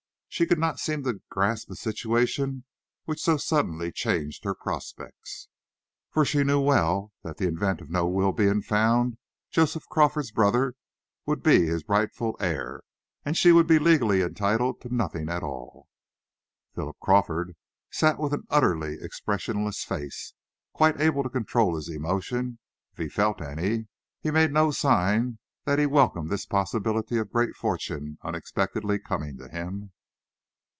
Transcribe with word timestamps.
She 0.33 0.45
could 0.45 0.59
not 0.59 0.79
seem 0.79 1.03
to 1.03 1.21
grasp 1.29 1.69
a 1.71 1.75
situation 1.75 2.63
which 3.03 3.19
so 3.21 3.35
suddenly 3.35 3.91
changed 3.91 4.45
her 4.45 4.55
prospects. 4.55 5.49
For 6.09 6.23
she 6.23 6.41
well 6.45 7.11
knew 7.25 7.29
that 7.29 7.41
in 7.41 7.55
the 7.55 7.57
event 7.57 7.81
of 7.81 7.89
no 7.89 8.07
will 8.07 8.31
being 8.31 8.61
found, 8.61 9.17
Joseph 9.49 9.85
Crawford's 9.89 10.31
brother 10.31 10.75
would 11.25 11.43
be 11.43 11.65
his 11.65 11.83
rightful 11.89 12.37
heir, 12.39 12.81
and 13.25 13.35
she 13.35 13.51
would 13.51 13.67
be 13.67 13.77
legally 13.77 14.21
entitled 14.21 14.79
to 14.81 14.95
nothing 14.95 15.27
at 15.27 15.43
all. 15.43 15.89
Philip 16.73 16.95
Crawford 17.01 17.57
sat 17.91 18.17
with 18.17 18.31
an 18.33 18.45
utterly 18.49 18.99
expressionless 19.01 19.83
face. 19.83 20.33
Quite 20.71 21.01
able 21.01 21.23
to 21.23 21.29
control 21.29 21.75
his 21.75 21.89
emotion, 21.89 22.57
if 22.93 22.99
he 22.99 23.09
felt 23.09 23.41
any, 23.41 23.89
he 24.21 24.31
made 24.31 24.53
no 24.53 24.71
sign 24.71 25.39
that 25.65 25.77
he 25.77 25.85
welcomed 25.85 26.29
this 26.29 26.45
possibility 26.45 27.17
of 27.17 27.27
a 27.27 27.31
great 27.31 27.53
fortune 27.53 28.17
unexpectedly 28.23 28.97
coming 28.97 29.37
to 29.37 29.49
him. 29.49 29.91